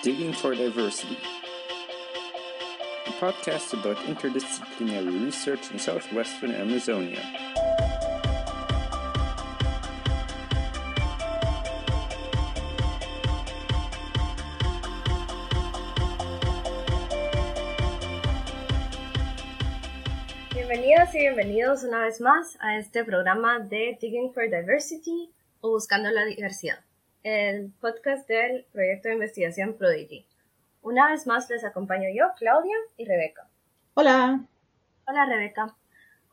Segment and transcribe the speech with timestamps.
[0.00, 1.18] Digging for Diversity,
[3.04, 7.20] a podcast about interdisciplinary research in southwestern Amazonia.
[20.54, 26.08] Bienvenidas y bienvenidos una vez más a este programa de Digging for Diversity o Buscando
[26.12, 26.78] la Diversidad,
[27.22, 30.26] el podcast del proyecto de investigación Prodigy.
[30.82, 33.48] Una vez más les acompaño yo, Claudia y Rebeca.
[33.94, 34.40] Hola.
[35.06, 35.74] Hola Rebeca.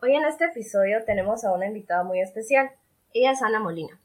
[0.01, 2.69] Hoy en este episodio tenemos a una invitada muy especial.
[3.13, 3.99] Ella es Ana Molina.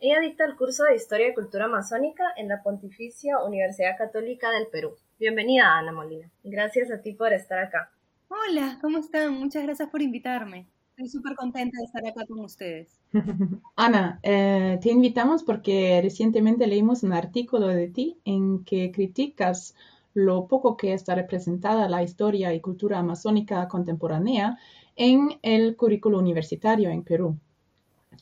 [0.00, 4.66] Ella dicta el curso de Historia y Cultura Amazónica en la Pontificia Universidad Católica del
[4.66, 4.96] Perú.
[5.18, 6.30] Bienvenida, Ana Molina.
[6.42, 7.90] Gracias a ti por estar acá.
[8.28, 9.32] Hola, ¿cómo están?
[9.32, 10.66] Muchas gracias por invitarme.
[10.96, 12.98] Estoy súper contenta de estar acá con ustedes.
[13.76, 19.74] Ana, eh, te invitamos porque recientemente leímos un artículo de ti en que criticas
[20.14, 24.58] lo poco que está representada la historia y cultura amazónica contemporánea
[24.96, 27.38] en el currículo universitario en Perú.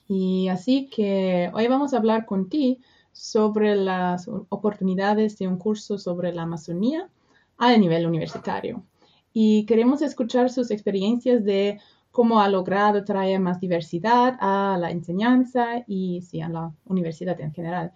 [0.08, 2.80] Y así que hoy vamos a hablar con ti
[3.12, 7.08] sobre las oportunidades de un curso sobre la Amazonía
[7.56, 8.82] a nivel universitario
[9.36, 11.80] y queremos escuchar sus experiencias de
[12.14, 17.52] cómo ha logrado traer más diversidad a la enseñanza y sí, a la universidad en
[17.52, 17.90] general.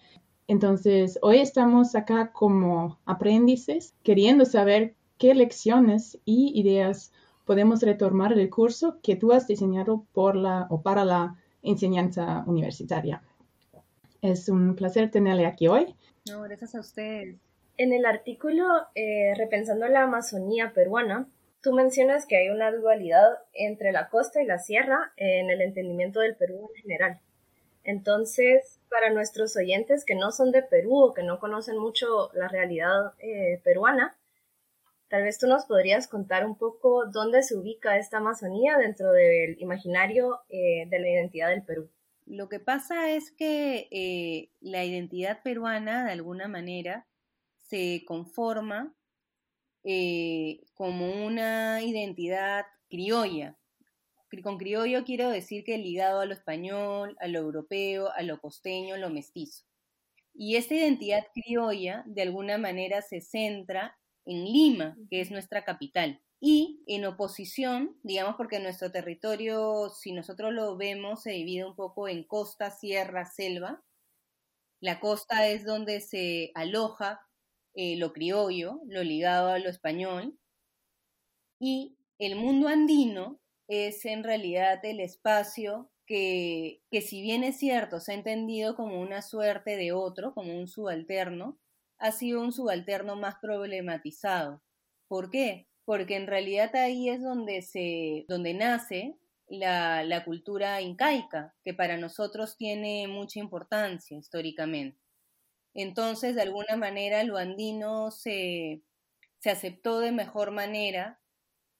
[0.48, 7.12] Entonces, hoy estamos acá como aprendices, queriendo saber qué lecciones y ideas
[7.44, 13.22] podemos retomar del curso que tú has diseñado por la o para la enseñanza universitaria.
[14.20, 15.94] Es un placer tenerle aquí hoy.
[16.26, 17.36] Gracias a ustedes.
[17.76, 18.64] En el artículo
[18.96, 21.28] eh, Repensando la Amazonía peruana,
[21.68, 26.20] tú mencionas que hay una dualidad entre la costa y la sierra en el entendimiento
[26.20, 27.20] del Perú en general.
[27.84, 32.48] Entonces, para nuestros oyentes que no son de Perú o que no conocen mucho la
[32.48, 34.16] realidad eh, peruana,
[35.08, 39.60] tal vez tú nos podrías contar un poco dónde se ubica esta Amazonía dentro del
[39.60, 41.90] imaginario eh, de la identidad del Perú.
[42.24, 47.06] Lo que pasa es que la identidad peruana, de alguna manera,
[47.58, 48.94] se conforma
[49.84, 53.56] eh, como una identidad criolla.
[54.42, 58.94] Con criollo quiero decir que ligado a lo español, a lo europeo, a lo costeño,
[58.94, 59.64] a lo mestizo.
[60.34, 66.20] Y esta identidad criolla de alguna manera se centra en Lima, que es nuestra capital.
[66.40, 72.06] Y en oposición, digamos porque nuestro territorio, si nosotros lo vemos, se divide un poco
[72.06, 73.82] en costa, sierra, selva.
[74.80, 77.20] La costa es donde se aloja
[77.80, 80.36] eh, lo criollo, lo ligado a lo español,
[81.60, 88.00] y el mundo andino es en realidad el espacio que, que si bien es cierto,
[88.00, 91.60] se ha entendido como una suerte de otro, como un subalterno,
[92.00, 94.60] ha sido un subalterno más problematizado.
[95.06, 95.68] ¿Por qué?
[95.84, 99.16] Porque en realidad ahí es donde, se, donde nace
[99.46, 104.98] la, la cultura incaica, que para nosotros tiene mucha importancia históricamente.
[105.78, 108.82] Entonces, de alguna manera, lo andino se,
[109.38, 111.20] se aceptó de mejor manera,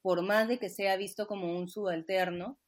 [0.01, 2.59] por más de que sea visto como un subalterno,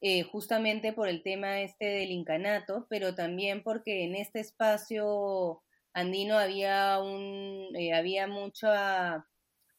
[0.00, 6.38] eh, justamente por el tema este del incanato, pero también porque en este espacio andino
[6.38, 9.26] había un, eh, había mucha,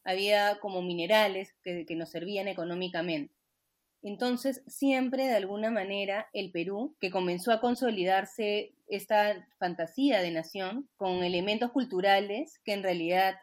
[0.04, 3.34] había como minerales que, que nos servían económicamente.
[4.04, 10.90] Entonces, siempre de alguna manera el Perú, que comenzó a consolidarse esta fantasía de nación
[10.96, 13.36] con elementos culturales que en realidad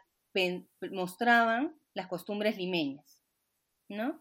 [0.91, 3.21] mostraban las costumbres limeñas,
[3.87, 4.19] ¿no?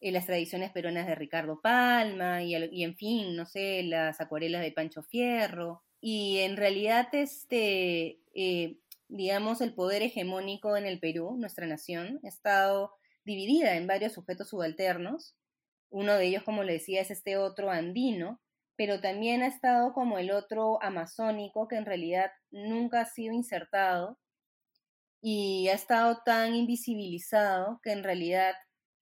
[0.00, 4.72] Eh, las tradiciones peruanas de Ricardo Palma y, en fin, no sé, las acuarelas de
[4.72, 5.82] Pancho Fierro.
[6.00, 12.28] Y en realidad, este, eh, digamos, el poder hegemónico en el Perú, nuestra nación, ha
[12.28, 12.94] estado
[13.24, 15.34] dividida en varios sujetos subalternos
[15.90, 18.40] uno de ellos, como le decía, es este otro andino,
[18.80, 24.18] pero también ha estado como el otro amazónico que en realidad nunca ha sido insertado
[25.20, 28.54] y ha estado tan invisibilizado que en realidad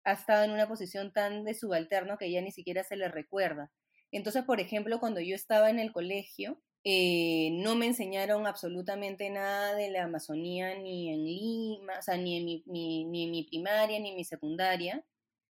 [0.02, 3.70] ha estado en una posición tan de subalterno que ya ni siquiera se le recuerda.
[4.11, 9.76] Entonces, por ejemplo, cuando yo estaba en el colegio, eh, no me enseñaron absolutamente nada
[9.76, 14.00] de la Amazonía ni en Lima, o sea, ni en mi, ni en mi primaria,
[14.00, 15.05] ni en mi secundaria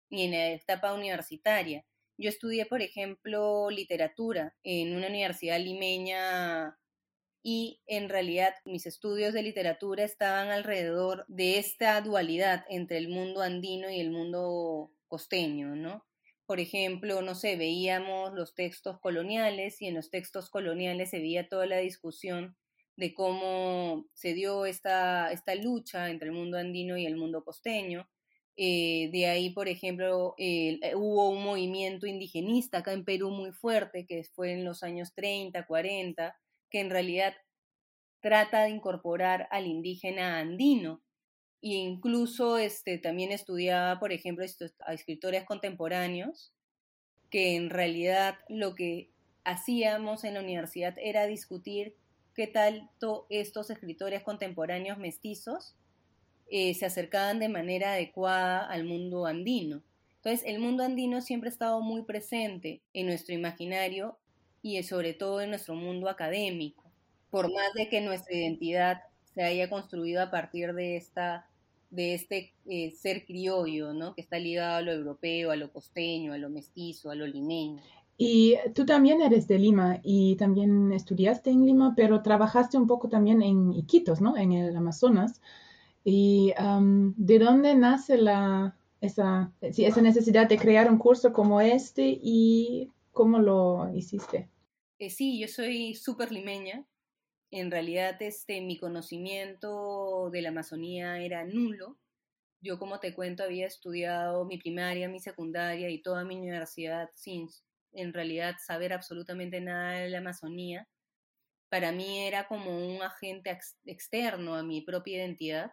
[0.09, 1.85] ni en la etapa universitaria.
[2.17, 6.77] Yo estudié, por ejemplo, literatura en una universidad limeña
[7.43, 13.41] y en realidad mis estudios de literatura estaban alrededor de esta dualidad entre el mundo
[13.41, 16.05] andino y el mundo costeño, ¿no?
[16.47, 21.47] Por ejemplo, no sé, veíamos los textos coloniales y en los textos coloniales se veía
[21.49, 22.57] toda la discusión
[22.95, 28.09] de cómo se dio esta, esta lucha entre el mundo andino y el mundo costeño.
[28.59, 34.07] Eh, de ahí, por ejemplo, eh, hubo un movimiento indigenista acá en Perú muy fuerte,
[34.07, 36.35] que fue en los años 30, 40,
[36.71, 37.35] que en realidad
[38.19, 41.03] trata de incorporar al indígena andino.
[41.61, 44.43] E incluso este, también estudiaba, por ejemplo,
[44.85, 46.51] a escritores contemporáneos,
[47.29, 49.11] que en realidad lo que
[49.43, 51.95] hacíamos en la universidad era discutir
[52.33, 52.89] qué tal
[53.29, 55.75] estos escritores contemporáneos mestizos
[56.49, 59.81] eh, se acercaban de manera adecuada al mundo andino.
[60.17, 64.17] Entonces, el mundo andino siempre ha estado muy presente en nuestro imaginario
[64.61, 66.83] y sobre todo en nuestro mundo académico,
[67.29, 69.01] por más de que nuestra identidad
[69.33, 71.47] se haya construido a partir de esta
[71.89, 74.13] de este eh, ser criollo, ¿no?
[74.13, 77.81] Que está ligado a lo europeo, a lo costeño, a lo mestizo, a lo limeño.
[78.17, 83.09] Y tú también eres de Lima y también estudiaste en Lima, pero trabajaste un poco
[83.09, 84.35] también en Iquitos, ¿no?
[84.35, 85.39] En el Amazonas.
[86.03, 92.91] ¿Y de dónde nace la, esa, esa necesidad de crear un curso como este y
[93.11, 94.49] cómo lo hiciste?
[94.99, 96.85] Eh, sí, yo soy súper limeña.
[97.51, 101.97] En realidad, este, mi conocimiento de la Amazonía era nulo.
[102.61, 107.47] Yo, como te cuento, había estudiado mi primaria, mi secundaria y toda mi universidad sin
[107.93, 110.87] en realidad saber absolutamente nada de la Amazonía.
[111.69, 115.71] Para mí era como un agente externo a mi propia identidad.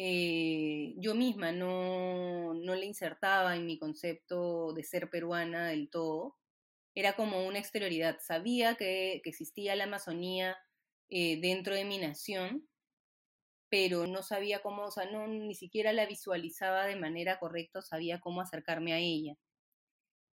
[0.00, 6.36] Eh, yo misma no, no le insertaba en mi concepto de ser peruana del todo.
[6.94, 8.18] Era como una exterioridad.
[8.20, 10.56] Sabía que, existía la Amazonía
[11.10, 12.68] eh, dentro de mi nación,
[13.70, 18.20] pero no sabía cómo, o sea, no, ni siquiera la visualizaba de manera correcta, sabía
[18.20, 19.36] cómo acercarme a ella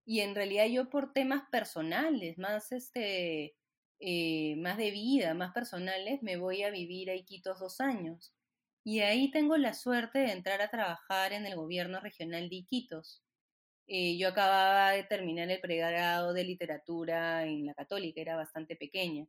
[0.05, 3.55] y en realidad yo por temas personales, más este,
[3.99, 8.34] eh, más de vida, más personales, me voy a vivir a Iquitos dos años.
[8.85, 13.21] Y ahí tengo la suerte de entrar a trabajar en el gobierno regional de Iquitos.
[13.87, 19.27] Eh, yo acababa de terminar el pregrado de literatura en la católica, era bastante pequeña.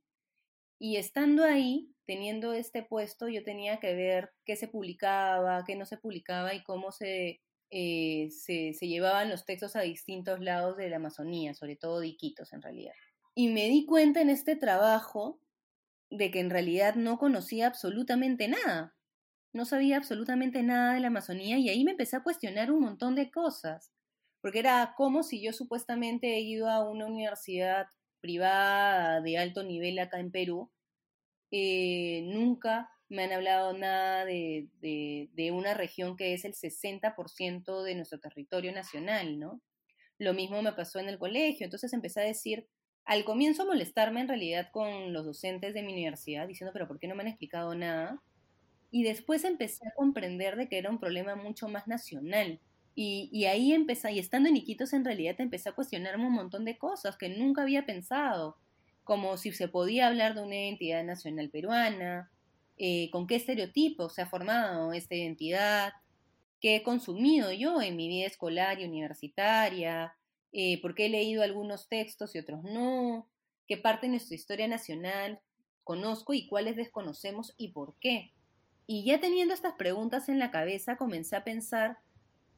[0.79, 5.87] Y estando ahí, teniendo este puesto, yo tenía que ver qué se publicaba, qué no
[5.87, 10.97] se publicaba y cómo se eh, se, llevaban los textos a distintos lados de la
[10.97, 12.93] Amazonía, sobre todo de Iquitos en realidad.
[13.35, 15.41] Y me di cuenta en este trabajo
[16.11, 18.96] de que en realidad no conocía absolutamente nada.
[19.57, 23.15] No sabía absolutamente nada de la Amazonía y ahí me empecé a cuestionar un montón
[23.15, 23.91] de cosas.
[24.43, 27.87] Porque era como si yo supuestamente he ido a una universidad
[28.21, 30.71] privada de alto nivel acá en Perú.
[31.51, 37.95] Eh, nunca me han hablado nada de, de, una región que es el 60% de
[37.95, 39.63] nuestro territorio nacional, ¿no?
[40.19, 42.69] Lo mismo me pasó en el colegio, entonces empecé a decir,
[43.07, 47.09] al comienzo molestarme en realidad con los docentes de mi universidad, diciendo, pero ¿por qué
[47.09, 48.23] no me han explicado nada?
[48.91, 52.61] Y después empecé a comprender de que era un problema mucho más nacional.
[52.95, 56.65] Y, y ahí empecé, y estando en Iquitos en realidad empecé a cuestionarme un montón
[56.65, 58.57] de cosas que nunca había pensado,
[59.05, 62.31] como si se podía hablar de una identidad nacional peruana,
[62.79, 65.93] eh, con qué estereotipos se ha formado esta identidad,
[66.61, 70.15] qué he consumido yo en mi vida escolar y universitaria,
[70.53, 73.29] eh, por qué he leído algunos textos y otros no,
[73.67, 75.41] qué parte de nuestra historia nacional
[75.85, 78.33] conozco y cuáles desconocemos y por qué.
[78.87, 81.99] Y ya teniendo estas preguntas en la cabeza, comencé a pensar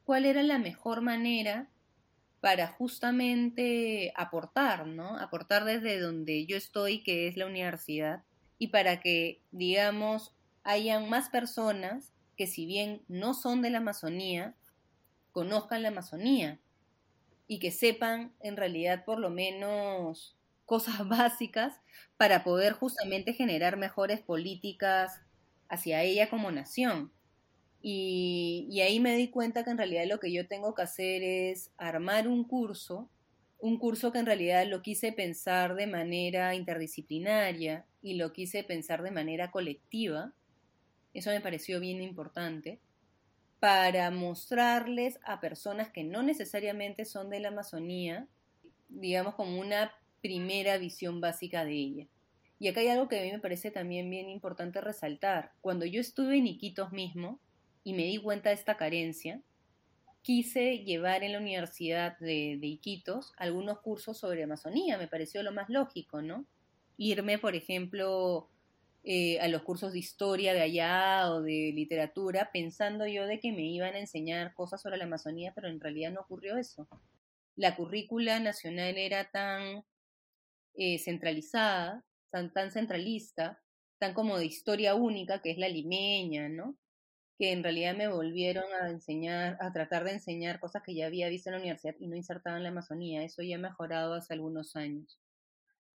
[0.03, 1.69] cuál era la mejor manera
[2.39, 5.17] para justamente aportar, ¿no?
[5.17, 8.23] Aportar desde donde yo estoy, que es la universidad,
[8.57, 14.55] y para que, digamos, hayan más personas que si bien no son de la Amazonía,
[15.31, 16.59] conozcan la Amazonía
[17.47, 21.81] y que sepan en realidad por lo menos cosas básicas
[22.17, 25.19] para poder justamente generar mejores políticas
[25.69, 27.11] hacia ella como nación.
[27.81, 31.71] Y, ahí me di cuenta que en realidad lo que yo tengo que hacer es
[31.77, 33.09] armar un curso
[33.59, 39.03] un curso que en realidad lo quise pensar de manera interdisciplinaria y lo quise pensar
[39.03, 40.33] de manera colectiva,
[41.13, 42.79] eso me pareció bien importante,
[43.59, 48.27] para mostrarles a personas que no necesariamente son de la Amazonía,
[48.87, 52.07] digamos como una primera visión básica de ella.
[52.59, 55.53] Y acá hay algo que a mí me parece también bien importante resaltar.
[55.61, 57.39] Cuando yo estuve en Iquitos mismo
[57.85, 59.41] y me di cuenta de esta carencia,
[60.21, 65.69] quise llevar en la Universidad de, Iquitos algunos cursos sobre Amazonía, me pareció lo más
[65.69, 66.45] lógico, ¿no?
[66.97, 68.49] Irme, por ejemplo,
[69.05, 73.53] eh, a los cursos de historia de allá o de literatura, pensando yo de que
[73.53, 76.89] me iban a enseñar cosas sobre la Amazonía, pero en realidad no ocurrió eso.
[77.55, 79.85] La currícula nacional era tan
[80.75, 83.61] eh, centralizada, tan, tan centralista,
[83.99, 86.77] tan como de historia única, que es la limeña, ¿no?
[87.37, 91.29] Que en realidad me volvieron a enseñar, a tratar de enseñar cosas que ya había
[91.29, 93.23] visto en la universidad y no insertaba en la Amazonía.
[93.23, 95.19] Eso ya ha mejorado hace algunos años.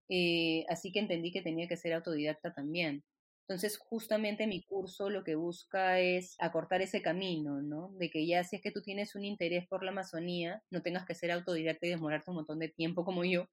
[0.10, 3.04] Eh, así que entendí que tenía que ser autodidacta también.
[3.48, 7.92] Entonces, justamente mi curso lo que busca es acortar ese camino, ¿no?
[8.00, 11.06] De que ya si es que tú tienes un interés por la Amazonía, no tengas
[11.06, 13.48] que ser autodidacta y demorarte un montón de tiempo como yo,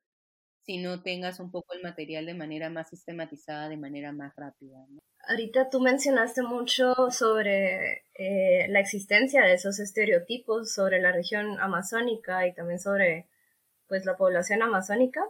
[0.70, 4.78] sino tengas un poco el material de manera más sistematizada, de manera más rápida.
[4.88, 5.00] ¿no?
[5.26, 12.46] Ahorita tú mencionaste mucho sobre eh, la existencia de esos estereotipos sobre la región amazónica
[12.46, 13.26] y también sobre
[13.88, 15.22] pues la población amazónica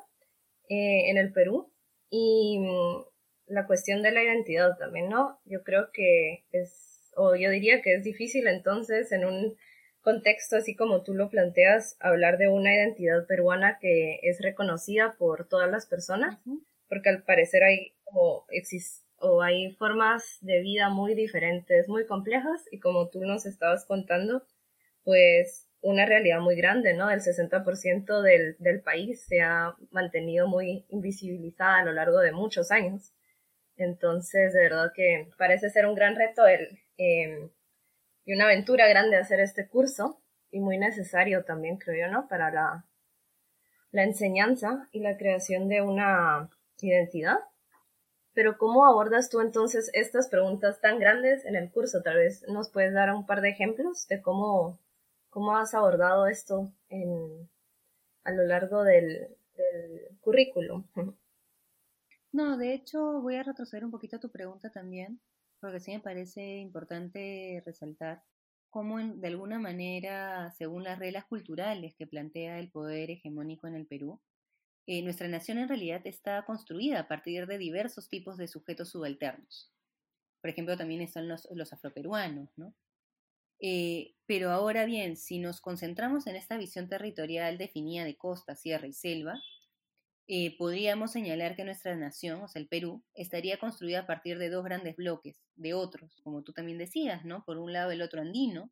[0.69, 1.73] eh, en el Perú.
[2.11, 3.05] Y mm,
[3.47, 5.41] la cuestión de la identidad también, ¿no?
[5.47, 9.57] Yo creo que es, o yo diría que es difícil entonces en un
[10.03, 15.49] contexto así como tú lo planteas, hablar de una identidad peruana que es reconocida por
[15.49, 16.39] todas las personas,
[16.89, 18.47] porque al parecer hay como
[19.23, 24.43] o hay formas de vida muy diferentes, muy complejas, y como tú nos estabas contando,
[25.05, 27.11] pues una realidad muy grande, ¿no?
[27.11, 32.71] El 60% del, del país se ha mantenido muy invisibilizada a lo largo de muchos
[32.71, 33.13] años.
[33.77, 37.51] Entonces, de verdad que parece ser un gran reto el, em,
[38.25, 42.29] y una aventura grande hacer este curso y muy necesario también, creo yo, ¿no?
[42.29, 42.85] Para la,
[43.93, 46.51] la enseñanza y la creación de una
[46.81, 47.39] identidad.
[48.33, 52.03] Pero ¿cómo abordas tú entonces estas preguntas tan grandes en el curso?
[52.03, 54.79] Tal vez nos puedes dar un par de ejemplos de cómo,
[55.31, 57.49] cómo has abordado esto en,
[58.25, 60.85] a lo largo del, del currículum.
[62.33, 65.21] No, de hecho voy a retroceder un poquito a tu pregunta también,
[65.61, 68.23] porque sí me parece importante resaltar
[68.71, 73.87] cómo de alguna manera, según las reglas culturales que plantea el poder hegemónico en el
[73.87, 74.21] Perú,
[74.87, 79.73] eh, nuestra nación en realidad está construida a partir de diversos tipos de sujetos subalternos.
[80.41, 82.75] Por ejemplo, también están los, los afroperuanos, ¿no?
[83.61, 88.87] Eh, pero ahora bien, si nos concentramos en esta visión territorial definida de costa, sierra
[88.87, 89.41] y selva,
[90.29, 94.51] eh, podríamos señalar que nuestra nación, o sea, el Perú, estaría construida a partir de
[94.51, 97.45] dos grandes bloques, de otros, como tú también decías, ¿no?
[97.45, 98.71] Por un lado el otro andino,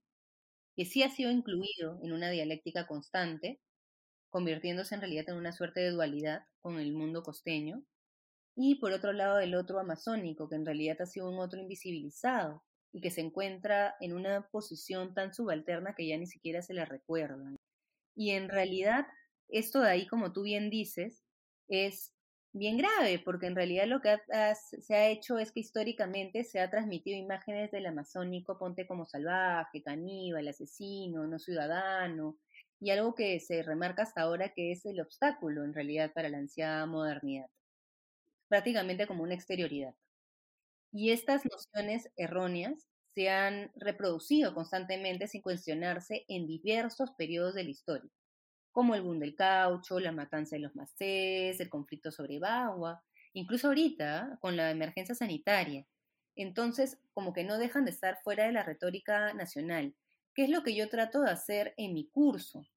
[0.77, 3.61] que sí ha sido incluido en una dialéctica constante,
[4.31, 7.85] convirtiéndose en realidad en una suerte de dualidad con el mundo costeño,
[8.57, 12.65] y por otro lado el otro amazónico, que en realidad ha sido un otro invisibilizado
[12.93, 16.85] y que se encuentra en una posición tan subalterna que ya ni siquiera se le
[16.85, 17.55] recuerda.
[18.17, 19.07] Y en realidad,
[19.49, 21.23] esto de ahí, como tú bien dices,
[21.69, 22.13] es
[22.53, 24.17] bien grave, porque en realidad lo que
[24.81, 29.83] se ha hecho es que históricamente se ha transmitido imágenes del amazónico, ponte como salvaje,
[29.83, 32.39] caníbal, asesino, no ciudadano,
[32.81, 36.39] y algo que se remarca hasta ahora que es el obstáculo en realidad para la
[36.39, 37.47] ansiada modernidad,
[38.49, 39.95] prácticamente como una exterioridad.
[40.93, 47.71] Y estas nociones erróneas se han reproducido constantemente sin cuestionarse en diversos periodos de la
[47.71, 48.11] historia
[48.79, 53.67] como el boom del caucho, la matanza de los macés, el conflicto sobre Bagua, incluso
[53.67, 55.85] ahorita con la emergencia sanitaria.
[56.37, 59.97] Entonces, como que no dejan de estar fuera de la retórica nacional.
[60.33, 62.69] ¿Qué es lo que yo trato de hacer en mi curso?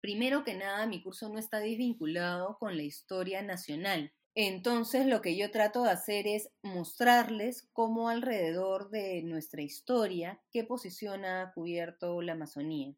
[0.00, 4.12] Primero que nada, mi curso no está desvinculado con la historia nacional.
[4.34, 10.64] Entonces, lo que yo trato de hacer es mostrarles cómo alrededor de nuestra historia, qué
[10.64, 12.96] posición ha cubierto la Amazonía.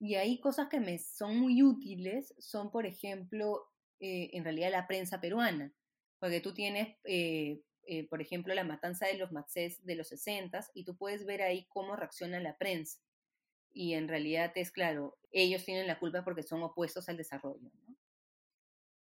[0.00, 3.68] Y hay cosas que me son muy útiles, son por ejemplo,
[4.00, 5.72] eh, en realidad la prensa peruana,
[6.20, 10.66] porque tú tienes, eh, eh, por ejemplo, la matanza de los matzés de los 60
[10.74, 13.00] y tú puedes ver ahí cómo reacciona la prensa.
[13.72, 17.70] Y en realidad es claro, ellos tienen la culpa porque son opuestos al desarrollo.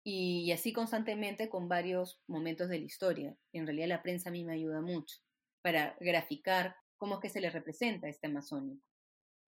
[0.04, 3.38] Y, así constantemente con varios momentos de la historia.
[3.54, 5.18] En realidad la prensa a mí me ayuda mucho
[5.62, 8.95] para graficar cómo es que se le representa este amazónico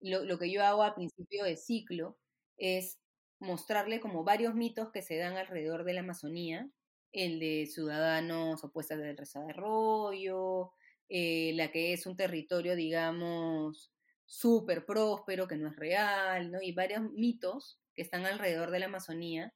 [0.00, 2.18] lo, que yo hago a principio de ciclo
[2.56, 2.98] es
[3.40, 6.70] mostrarle como varios mitos que se dan alrededor de la Amazonía,
[7.12, 10.72] el de ciudadanos opuestos del desarrollo,
[11.08, 13.92] eh, la que es un territorio, digamos,
[14.26, 16.60] súper próspero, que no es real, ¿no?
[16.60, 19.54] Y varios mitos que están alrededor de la Amazonía.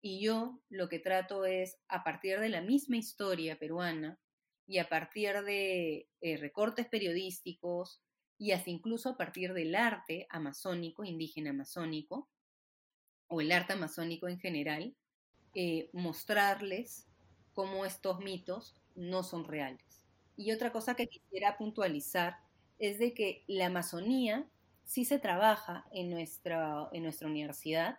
[0.00, 4.18] Y yo lo que trato es, a partir de la misma historia peruana
[4.66, 8.00] y a partir de eh, recortes periodísticos,
[8.42, 12.28] y hasta incluso a partir del arte amazónico, indígena amazónico,
[13.28, 14.96] o el arte amazónico en general,
[15.54, 17.06] eh, mostrarles
[17.52, 20.08] cómo estos mitos no son reales.
[20.36, 22.38] Y otra cosa que quisiera puntualizar
[22.80, 24.50] es de que la Amazonía
[24.82, 27.96] sí se trabaja en nuestra, en nuestra universidad,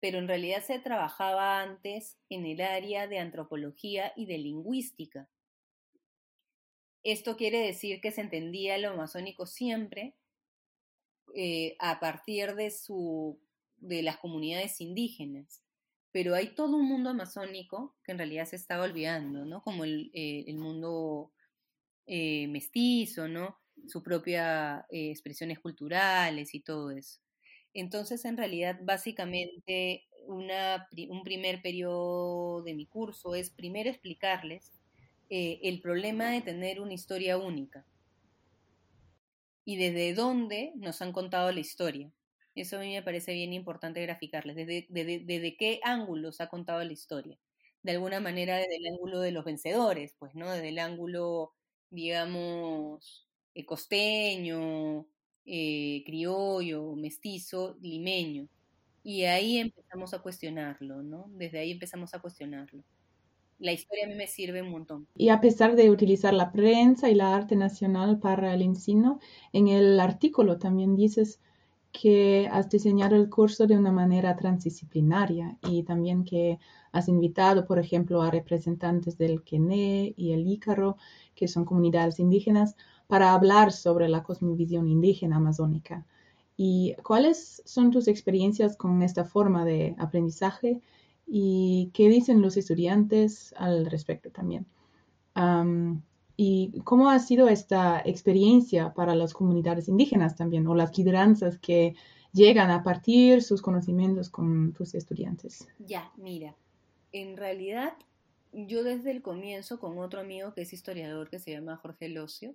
[0.00, 5.28] pero en realidad se trabajaba antes en el área de antropología y de lingüística,
[7.12, 10.14] esto quiere decir que se entendía lo amazónico siempre
[11.34, 15.62] eh, a partir de, las comunidades indígenas.
[16.10, 19.62] Pero hay todo un mundo amazónico que en realidad se estaba olvidando, ¿no?
[19.62, 21.32] Como el, eh, mundo
[22.06, 23.58] eh, mestizo, ¿no?
[23.86, 27.20] Su propia expresiones culturales y todo eso.
[27.74, 34.77] Entonces, en realidad, básicamente, un primer periodo de mi curso es primero explicarles
[35.30, 37.84] el problema de tener una historia única
[39.68, 42.10] y desde dónde nos han contado la historia.
[42.54, 46.92] Eso a mí me parece bien importante graficarles, desde, desde, qué ángulos ha contado la
[46.94, 47.38] historia.
[47.82, 50.50] De alguna manera desde el ángulo de los vencedores, pues, ¿no?
[50.50, 51.52] Desde el ángulo,
[51.90, 55.06] digamos, eh, costeño,
[55.44, 58.48] eh, criollo, mestizo, limeño.
[59.02, 61.26] Y ahí empezamos a cuestionarlo, ¿no?
[61.34, 62.84] Desde ahí empezamos a cuestionarlo
[63.58, 65.06] la historia a mí me sirve un montón.
[65.16, 69.18] Y a pesar de utilizar la prensa y la arte nacional para el ensino,
[69.52, 71.40] en el artículo también dices
[71.90, 76.58] que has diseñado el curso de una manera transdisciplinaria y también que
[76.92, 80.96] has invitado, por ejemplo, a representantes del Quené y el Ícaro,
[81.34, 86.06] que son comunidades indígenas, para hablar sobre la cosmovisión indígena amazónica.
[86.56, 90.80] ¿Y cuáles son tus experiencias con esta forma de aprendizaje
[91.28, 94.66] y qué dicen los estudiantes al respecto también.
[96.40, 101.94] y cómo ha sido esta experiencia para las comunidades indígenas también, o las lideranzas que
[102.32, 105.66] llegan a partir sus conocimientos con tus estudiantes.
[105.78, 106.56] Ya, mira,
[107.12, 107.94] en realidad
[108.52, 112.54] yo desde el comienzo con otro amigo que es historiador que se llama Jorge Locio,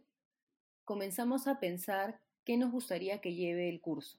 [0.86, 4.18] comenzamos a pensar qué nos gustaría que lleve el curso,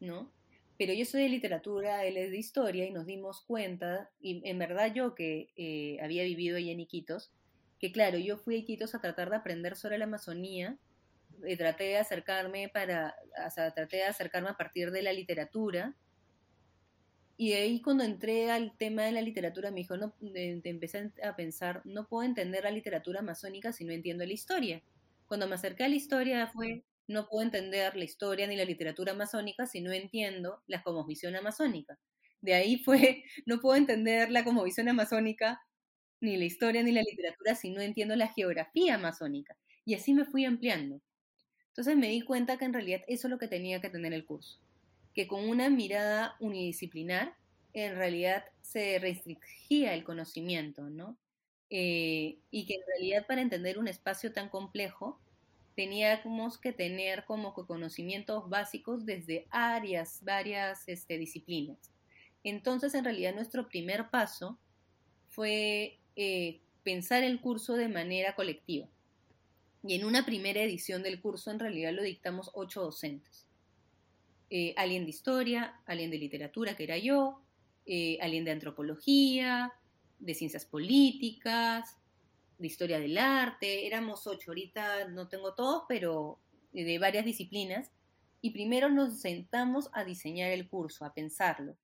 [0.00, 0.30] ¿no?
[0.78, 4.58] Pero yo soy de literatura, él es de historia y nos dimos cuenta, y en
[4.58, 7.32] verdad yo que eh, había vivido ahí en Iquitos,
[7.78, 10.78] que claro, yo fui a Iquitos a tratar de aprender sobre la Amazonía,
[11.44, 15.94] eh, traté de acercarme para, o de acercarme a partir de la literatura,
[17.38, 21.36] y de ahí cuando entré al tema de la literatura me dijo, no, empecé a
[21.36, 24.82] pensar, no puedo entender la literatura amazónica si no entiendo la historia.
[25.26, 29.12] Cuando me acerqué a la historia fue, no puedo entender la historia ni la literatura
[29.12, 31.98] amazónica si no entiendo la cosmovisión amazónica.
[32.40, 35.60] De ahí fue, no puedo entender la cosmovisión amazónica,
[36.20, 39.56] ni la historia ni la literatura si no entiendo la geografía amazónica.
[39.84, 41.00] Y así me fui ampliando.
[41.68, 44.24] Entonces me di cuenta que en realidad eso es lo que tenía que tener el
[44.24, 44.58] curso.
[45.14, 47.34] Que con una mirada unidisciplinar,
[47.74, 51.18] en realidad se restringía el conocimiento, ¿no?
[51.68, 55.20] Eh, y que en realidad para entender un espacio tan complejo,
[55.76, 61.78] teníamos que tener como conocimientos básicos desde áreas, varias este, disciplinas.
[62.42, 64.58] Entonces, en realidad, nuestro primer paso
[65.28, 68.88] fue eh, pensar el curso de manera colectiva.
[69.86, 73.46] Y en una primera edición del curso, en realidad, lo dictamos ocho docentes.
[74.48, 77.42] Eh, alguien de historia, alguien de literatura, que era yo,
[77.84, 79.74] eh, alguien de antropología,
[80.18, 81.96] de ciencias políticas,
[82.58, 86.40] de historia del arte, éramos ocho, ahorita no tengo todos, pero
[86.72, 87.90] de varias disciplinas,
[88.40, 91.76] y primero nos sentamos a diseñar el curso, a pensarlo.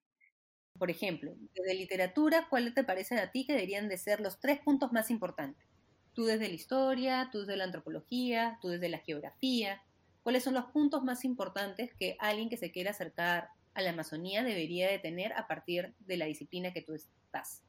[0.79, 4.61] Por ejemplo, desde literatura, ¿cuál te parece a ti que deberían de ser los tres
[4.61, 5.67] puntos más importantes?
[6.15, 9.83] Tú desde la historia, tú desde la antropología, tú desde la geografía.
[10.23, 14.43] ¿Cuáles son los puntos más importantes que alguien que se quiera acercar a la Amazonía
[14.43, 17.63] debería de tener a partir de la disciplina que tú estás?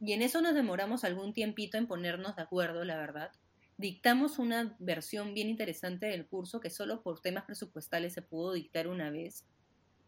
[0.00, 3.30] Y en eso nos demoramos algún tiempito en ponernos de acuerdo, la verdad.
[3.76, 8.88] Dictamos una versión bien interesante del curso que solo por temas presupuestales se pudo dictar
[8.88, 9.44] una vez,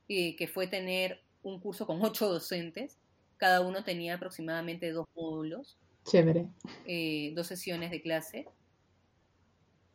[0.08, 2.98] eh, que fue tener un curso con ocho docentes.
[3.36, 5.78] Cada uno tenía aproximadamente dos módulos.
[6.04, 6.48] Chévere.
[6.86, 8.46] Eh, dos sesiones de clase.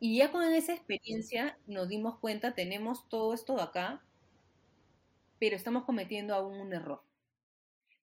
[0.00, 4.04] Y ya con esa experiencia nos dimos cuenta, tenemos todo esto acá,
[5.38, 7.02] pero estamos cometiendo aún un error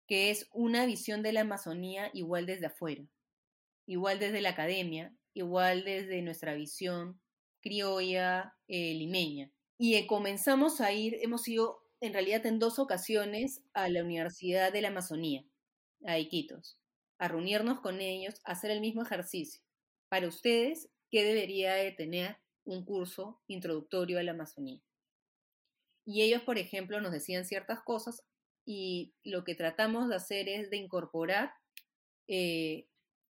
[0.09, 3.05] que es una visión de la Amazonía igual desde afuera,
[3.85, 7.21] igual desde la academia, igual desde nuestra visión
[7.61, 9.51] criolla eh, limeña.
[9.77, 14.73] Y eh, comenzamos a ir, hemos ido en realidad en dos ocasiones a la Universidad
[14.73, 15.45] de la Amazonía,
[16.03, 16.79] a Iquitos,
[17.19, 19.61] a reunirnos con ellos, a hacer el mismo ejercicio.
[20.09, 24.81] Para ustedes, ¿qué debería de tener un curso introductorio a la Amazonía?
[26.03, 28.23] Y ellos, por ejemplo, nos decían ciertas cosas
[28.71, 31.55] y lo que tratamos de hacer es de incorporar
[32.27, 32.87] eh,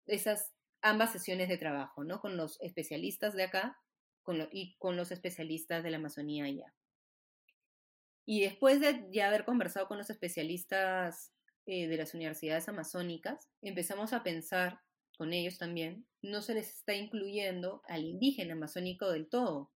[0.06, 2.22] esas ambas sesiones de trabajo, ¿no?
[2.22, 3.76] Con los especialistas de acá
[4.52, 6.76] y con los especialistas de la Amazonía allá.
[8.28, 11.34] Y después de ya haber conversado con los especialistas
[11.66, 14.82] eh, de las universidades amazónicas, empezamos a pensar
[15.18, 19.72] con ellos también, no se les está incluyendo al indígena amazónico del todo.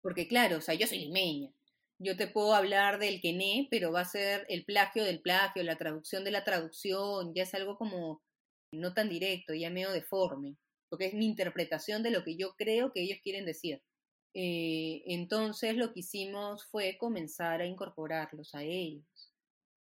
[0.00, 1.52] Porque claro, o sea, yo soy limeña,
[2.00, 5.76] yo te puedo hablar del quené, pero va a ser el plagio del plagio, la
[5.76, 8.22] traducción de la traducción, ya es algo como
[8.72, 10.56] no tan directo, ya medio deforme,
[10.88, 13.82] porque es mi interpretación de lo que yo creo que ellos quieren decir.
[14.34, 19.04] Eh, entonces lo que hicimos fue comenzar a incorporarlos a ellos.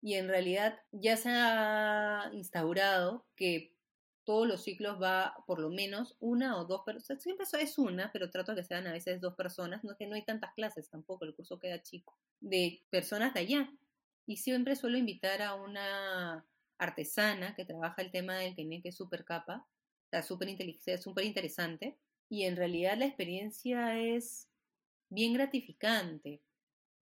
[0.01, 3.73] Y en realidad ya se ha instaurado que
[4.29, 8.29] todos los ciclos va por lo menos una o dos personas, siempre es una, pero
[8.29, 11.25] trato de que sean a veces dos personas, no que no hay tantas clases tampoco,
[11.25, 13.73] el curso queda chico, de personas de allá.
[14.27, 16.45] Y siempre suelo invitar a una
[16.77, 19.65] artesana que trabaja el tema del que es súper capa,
[20.03, 20.47] está súper
[21.25, 21.97] interesante,
[22.29, 24.47] y en realidad la experiencia es
[25.09, 26.43] bien gratificante,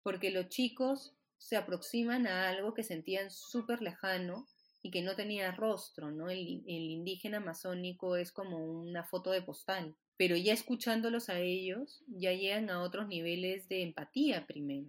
[0.02, 4.48] porque los chicos se aproximan a algo que sentían súper lejano
[4.82, 6.28] y que no tenía rostro, ¿no?
[6.28, 12.32] El, indígena amazónico es como una foto de postal, pero ya escuchándolos a ellos, ya
[12.32, 14.88] llegan a otros niveles de empatía primero.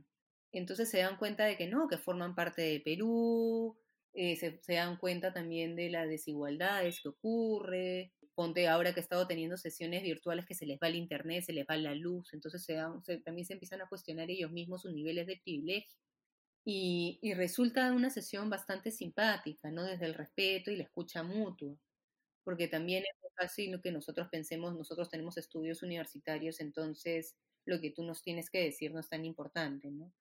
[0.51, 3.77] Entonces se dan cuenta de que no, que forman parte de Perú,
[4.13, 8.13] eh, se, dan cuenta también de las desigualdades que ocurre.
[8.35, 11.53] Ponte ahora que he estado teniendo sesiones virtuales que se les va el internet, se
[11.53, 12.65] les va la luz, entonces
[13.23, 15.99] también se empiezan a cuestionar ellos mismos sus niveles de privilegio.
[16.65, 19.83] Y, y, resulta una sesión bastante simpática, ¿no?
[19.83, 21.75] Desde el respeto y la escucha mutua,
[22.45, 28.03] porque también es fácil que nosotros pensemos, nosotros tenemos estudios universitarios, entonces lo que tú
[28.03, 30.11] nos tienes que decir no es tan importante, ¿no?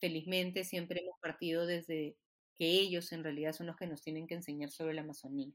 [0.00, 2.16] Felizmente siempre hemos partido desde
[2.58, 5.52] que ellos en realidad son los que nos tienen que enseñar sobre la Amazonía.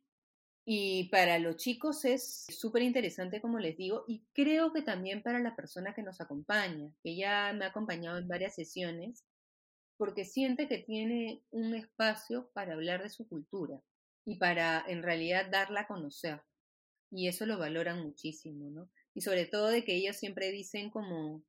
[0.68, 5.40] Y para los chicos es súper interesante, como les digo, y creo que también para
[5.40, 9.24] la persona que nos acompaña, que ya me ha acompañado en varias sesiones,
[9.98, 13.82] porque siente que tiene un espacio para hablar de su cultura
[14.26, 16.42] y para en realidad darla a conocer.
[17.12, 18.90] Y eso lo valoran muchísimo, ¿no?
[19.14, 21.44] Y sobre todo de que ellos siempre dicen como,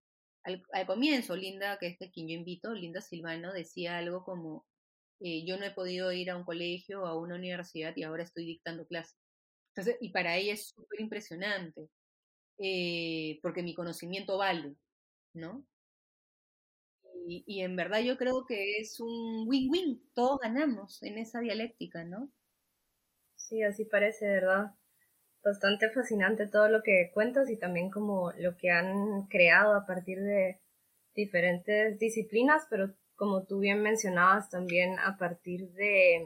[0.45, 4.65] al, comienzo, Linda, que es de quien yo invito, Linda Silvano, decía algo como,
[5.21, 8.23] eh, yo no he podido ir a un colegio o a una universidad y ahora
[8.23, 9.17] estoy dictando clases.
[10.01, 11.89] Y para ella es súper impresionante,
[12.59, 14.77] eh, porque mi conocimiento vale,
[15.35, 15.67] ¿no?
[17.29, 22.31] Y, en verdad yo creo que es un win-win, todos ganamos en esa dialéctica, ¿no?
[23.35, 24.73] Sí, así parece, ¿verdad?
[25.43, 30.21] Bastante fascinante todo lo que cuentas y también como lo que han creado a partir
[30.21, 30.61] de
[31.15, 36.25] diferentes disciplinas, pero como tú bien mencionabas también a partir de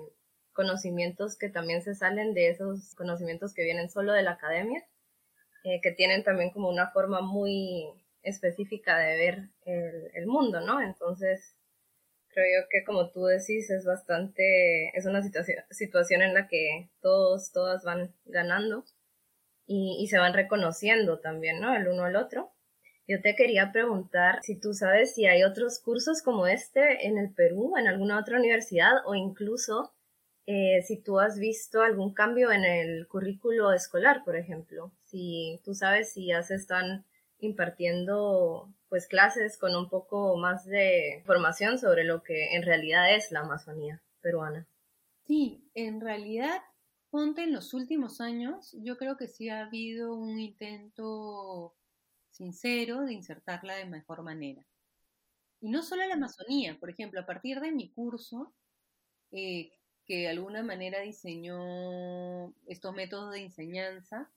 [0.52, 4.84] conocimientos que también se salen de esos conocimientos que vienen solo de la academia,
[5.64, 7.86] eh, que tienen también como una forma muy
[8.22, 10.80] específica de ver el, mundo, ¿no?
[10.80, 11.56] Entonces,
[12.28, 16.90] creo yo que como tú decís, es bastante, es una situación, situación en la que
[17.00, 18.84] todos, todas van ganando
[19.66, 21.74] y, y se van reconociendo también, ¿no?
[21.74, 22.52] El uno al otro.
[23.06, 27.32] Yo te quería preguntar si tú sabes si hay otros cursos como este en el
[27.34, 29.92] Perú, en alguna otra universidad o incluso
[30.46, 34.92] eh, si tú has visto algún cambio en el currículo escolar, por ejemplo.
[35.06, 37.04] Si tú sabes si ya se están
[37.40, 43.30] impartiendo pues clases con un poco más de información sobre lo que en realidad es
[43.30, 44.66] la Amazonía peruana.
[45.26, 46.60] Sí, en realidad,
[47.10, 51.74] ponte en los últimos años, yo creo que sí ha habido un intento
[52.30, 54.66] sincero de insertarla de mejor manera.
[55.60, 58.52] Y no solo la Amazonía, por ejemplo, a partir de mi curso,
[59.30, 59.70] eh,
[60.04, 64.30] que de alguna manera diseñó estos métodos de enseñanza,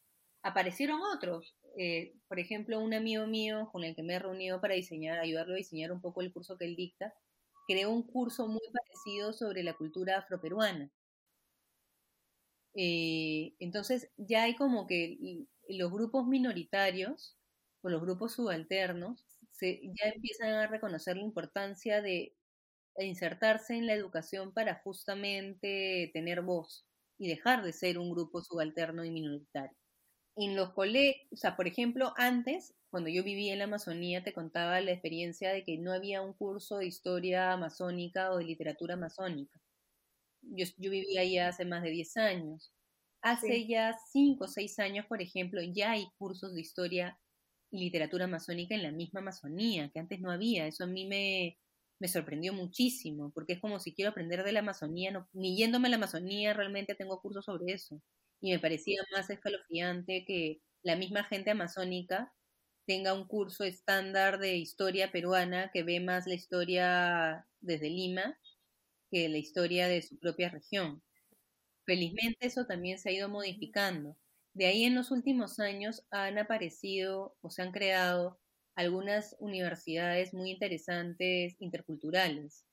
[0.43, 1.55] aparecieron otros.
[1.77, 5.53] Eh, por ejemplo, un amigo mío con el que me he reunido para diseñar, ayudarlo
[5.53, 7.13] a diseñar un poco el curso que él dicta,
[7.67, 10.91] creó un curso muy parecido sobre la cultura afroperuana.
[12.75, 17.37] Eh, entonces ya hay como que los grupos minoritarios
[17.81, 19.25] o los grupos subalternos
[19.61, 22.35] ya empiezan a reconocer la importancia de
[22.99, 26.87] insertarse en la educación para justamente tener voz
[27.19, 29.77] y dejar de ser un grupo subalterno y minoritario
[30.35, 34.33] en los colegios, o sea, por ejemplo, antes, cuando yo vivía en la Amazonía, te
[34.33, 38.95] contaba la experiencia de que no había un curso de historia amazónica o de literatura
[38.95, 39.59] amazónica.
[40.41, 42.73] Yo, yo vivía ahí hace más de 10 años.
[43.21, 47.19] Hace ya 5 o 6 años, por ejemplo, ya hay cursos de historia
[47.71, 50.67] y literatura amazónica en la misma Amazonía, que antes no había.
[50.67, 51.57] Eso a mí me,
[51.99, 55.87] me sorprendió muchísimo, porque es como si quiero aprender de la Amazonía, no, ni yéndome
[55.87, 58.01] a la Amazonía realmente tengo cursos sobre eso
[58.43, 62.33] y me parecía más escalofriante que la misma gente amazónica
[62.85, 68.37] tenga un curso estándar de historia peruana que ve más la historia desde Lima
[69.09, 71.01] que la historia de su propia región.
[71.85, 74.17] Felizmente eso también se ha ido modificando.
[74.53, 78.41] De ahí en los últimos años han aparecido o se han creado
[78.75, 82.65] algunas universidades muy interesantes interculturales,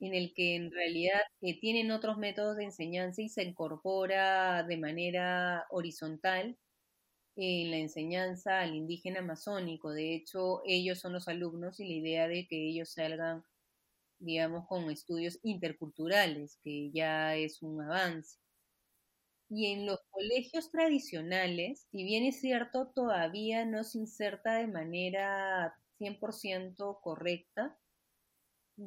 [0.00, 4.76] en el que en realidad eh, tienen otros métodos de enseñanza y se incorpora de
[4.78, 6.56] manera horizontal
[7.36, 9.90] en la enseñanza al indígena amazónico.
[9.92, 13.44] De hecho, ellos son los alumnos y la idea de que ellos salgan,
[14.20, 18.38] digamos, con estudios interculturales, que ya es un avance.
[19.50, 25.74] Y en los colegios tradicionales, si bien es cierto, todavía no se inserta de manera
[25.98, 27.76] 100% correcta,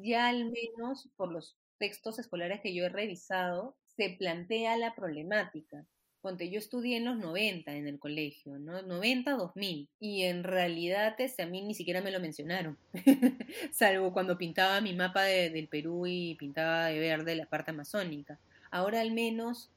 [0.02, 5.86] ya al menos por los textos escolares que yo he revisado, se plantea la problemática.
[6.20, 8.80] Ponte, yo estudié en los 90 en el colegio, ¿no?
[8.80, 9.88] 90, 2000.
[10.00, 12.78] Y en realidad este, a mí ni siquiera me lo mencionaron.
[13.72, 18.40] Salvo cuando pintaba mi mapa del Perú y pintaba de verde la parte amazónica.
[18.70, 19.70] Ahora al menos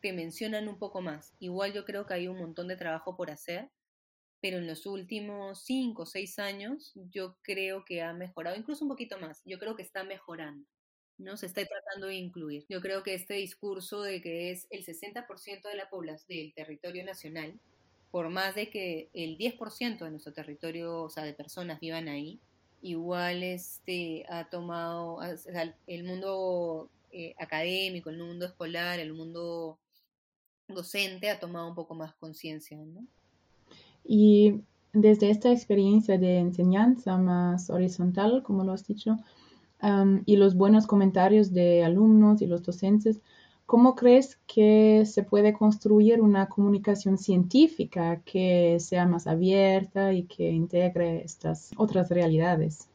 [0.00, 1.34] te mencionan un poco más.
[1.38, 3.68] Igual yo creo que hay un montón de trabajo por hacer,
[4.44, 8.90] pero en los últimos 5 o 6 años yo creo que ha mejorado, incluso un
[8.90, 9.40] poquito más.
[9.46, 10.68] Yo creo que está mejorando.
[11.16, 11.38] ¿no?
[11.38, 12.66] Se está tratando de incluir.
[12.68, 17.02] Yo creo que este discurso de que es el 60% de la población del territorio
[17.06, 17.58] nacional,
[18.10, 22.38] por más de que el 10% de nuestro territorio, o sea, de personas vivan ahí,
[22.82, 25.20] igual este ha tomado
[25.86, 29.78] el mundo eh, académico, el mundo escolar, el mundo
[30.68, 33.06] docente ha tomado un poco más conciencia, ¿no?
[34.04, 34.60] Y
[34.92, 39.16] desde esta experiencia de enseñanza más horizontal, como lo has dicho,
[40.24, 43.20] y los buenos comentarios de alumnos y los docentes,
[43.66, 50.50] ¿cómo crees que se puede construir una comunicación científica que sea más abierta y que
[50.50, 52.88] integre estas otras realidades?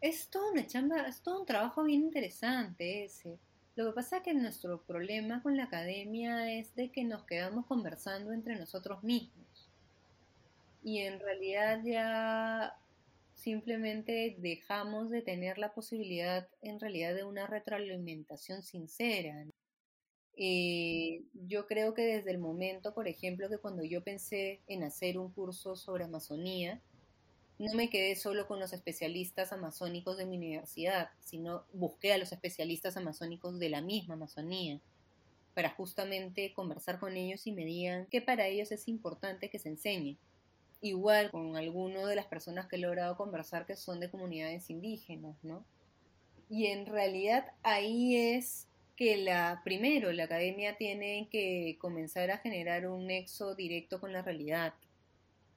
[0.00, 3.38] Es todo una chamba, es todo un trabajo bien interesante ese.
[3.74, 7.66] Lo que pasa es que nuestro problema con la academia es de que nos quedamos
[7.66, 9.61] conversando entre nosotros mismos.
[10.82, 12.76] Y en realidad ya
[13.34, 19.46] simplemente dejamos de tener la posibilidad en realidad de una retroalimentación sincera.
[20.36, 25.18] Eh, yo creo que desde el momento, por ejemplo, que cuando yo pensé en hacer
[25.18, 26.80] un curso sobre Amazonía,
[27.58, 32.32] no me quedé solo con los especialistas amazónicos de mi universidad, sino busqué a los
[32.32, 34.80] especialistas amazónicos de la misma Amazonía
[35.54, 39.68] para justamente conversar con ellos y me digan que para ellos es importante que se
[39.68, 40.16] enseñe
[40.82, 45.36] igual con alguno de las personas que he logrado conversar que son de comunidades indígenas,
[45.42, 45.64] ¿no?
[46.50, 48.66] Y en realidad ahí es
[48.96, 54.22] que la, primero, la academia tiene que comenzar a generar un nexo directo con la
[54.22, 54.74] realidad,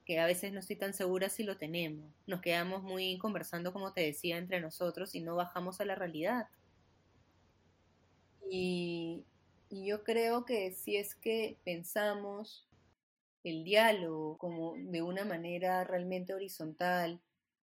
[0.06, 2.08] que a veces no estoy tan segura si lo tenemos.
[2.26, 6.48] Nos quedamos muy conversando, como te decía, entre nosotros y no bajamos a la realidad.
[8.48, 9.24] Y,
[9.68, 12.65] y yo creo que si es que pensamos
[13.46, 17.20] el diálogo como de una manera realmente horizontal,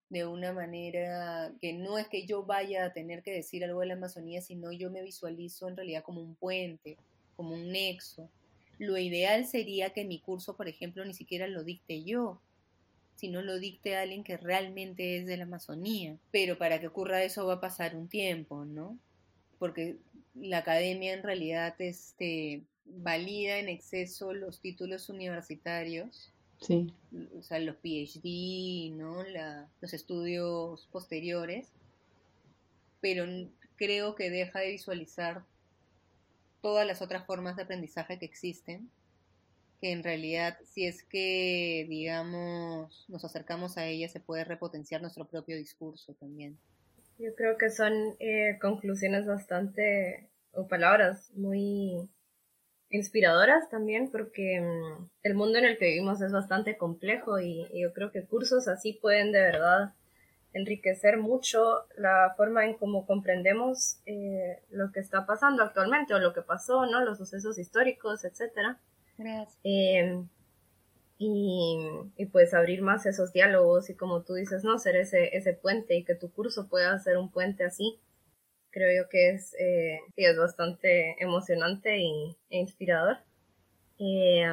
[0.09, 3.87] de una manera que no es que yo vaya a tener que decir algo de
[3.87, 6.97] la Amazonía, sino yo me visualizo en realidad como un puente,
[7.35, 8.29] como un nexo.
[8.77, 12.41] Lo ideal sería que mi curso, por ejemplo, ni siquiera lo dicte yo,
[13.15, 16.17] sino lo dicte alguien que realmente es de la Amazonía.
[16.29, 18.99] Pero para que ocurra eso va a pasar un tiempo, ¿no?
[19.57, 19.97] Porque
[20.35, 22.63] la academia en realidad este,
[22.97, 26.31] valida en exceso los títulos universitarios.
[26.59, 26.93] Sí.
[27.37, 29.23] O sea, los PhD, ¿no?
[29.81, 31.69] los estudios posteriores.
[32.99, 33.25] Pero
[33.77, 35.43] creo que deja de visualizar
[36.61, 38.89] todas las otras formas de aprendizaje que existen,
[39.79, 45.25] que en realidad si es que, digamos, nos acercamos a ellas, se puede repotenciar nuestro
[45.25, 46.57] propio discurso también.
[47.17, 52.07] Yo creo que son eh, conclusiones bastante, o palabras muy
[52.91, 57.93] inspiradoras también porque mm, el mundo en el que vivimos es bastante complejo y, yo
[57.93, 59.93] creo que cursos así pueden de verdad
[60.53, 66.33] enriquecer mucho la forma en cómo comprendemos eh, lo que está pasando actualmente o lo
[66.33, 67.03] que pasó, ¿no?
[67.05, 68.77] Los sucesos históricos, etcétera.
[69.17, 69.57] Gracias.
[69.63, 70.27] Em,
[71.17, 71.79] y,
[72.17, 74.77] y, pues abrir más esos diálogos y como tú dices, ¿no?
[74.77, 78.01] Ser ese, ese puente y que tu curso pueda ser un puente así
[78.71, 83.17] creo yo que es, eh, es bastante emocionante y, e inspirador.
[83.99, 84.45] Eh,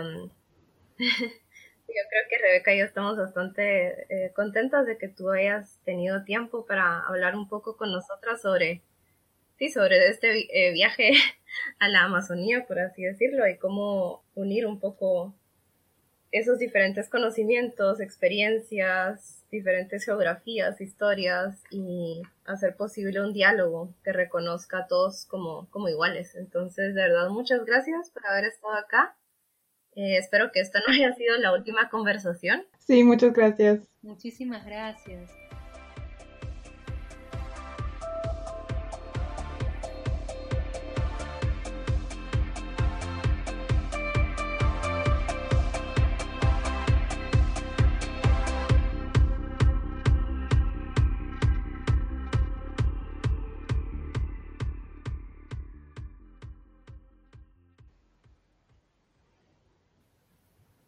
[0.98, 6.24] yo creo que Rebeca y yo estamos bastante eh, contentas de que tú hayas tenido
[6.24, 8.82] tiempo para hablar un poco con nosotras sobre,
[9.58, 11.12] sí, sobre este eh, viaje
[11.78, 15.34] a la Amazonía, por así decirlo, y cómo unir un poco
[16.30, 24.86] esos diferentes conocimientos, experiencias, diferentes geografías, historias y hacer posible un diálogo que reconozca a
[24.86, 26.34] todos como, como iguales.
[26.34, 29.16] Entonces, de verdad, muchas gracias por haber estado acá.
[29.94, 32.66] Eh, espero que esta no haya sido la última conversación.
[32.78, 33.88] Sí, muchas gracias.
[34.02, 35.30] Muchísimas gracias.